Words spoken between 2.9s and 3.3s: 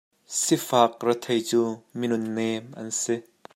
si.